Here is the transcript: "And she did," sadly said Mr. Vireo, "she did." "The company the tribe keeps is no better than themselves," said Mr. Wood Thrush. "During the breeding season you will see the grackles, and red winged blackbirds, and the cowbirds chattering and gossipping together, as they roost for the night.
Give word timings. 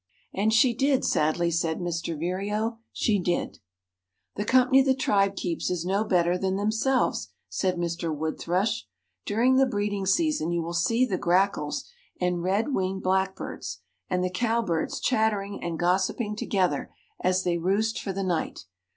"And 0.33 0.51
she 0.51 0.73
did," 0.73 1.05
sadly 1.05 1.51
said 1.51 1.77
Mr. 1.77 2.17
Vireo, 2.19 2.79
"she 2.91 3.19
did." 3.19 3.59
"The 4.35 4.43
company 4.45 4.81
the 4.81 4.95
tribe 4.95 5.35
keeps 5.35 5.69
is 5.69 5.85
no 5.85 6.03
better 6.03 6.39
than 6.39 6.55
themselves," 6.55 7.29
said 7.49 7.75
Mr. 7.75 8.11
Wood 8.11 8.39
Thrush. 8.39 8.87
"During 9.27 9.57
the 9.57 9.67
breeding 9.67 10.07
season 10.07 10.49
you 10.51 10.63
will 10.63 10.73
see 10.73 11.05
the 11.05 11.19
grackles, 11.19 11.85
and 12.19 12.41
red 12.41 12.73
winged 12.73 13.03
blackbirds, 13.03 13.81
and 14.09 14.23
the 14.23 14.31
cowbirds 14.31 14.99
chattering 14.99 15.63
and 15.63 15.77
gossipping 15.77 16.35
together, 16.35 16.91
as 17.23 17.43
they 17.43 17.59
roost 17.59 18.01
for 18.01 18.11
the 18.11 18.23
night. 18.23 18.61